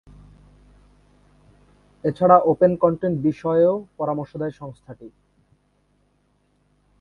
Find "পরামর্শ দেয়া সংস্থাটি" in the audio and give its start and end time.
3.97-5.07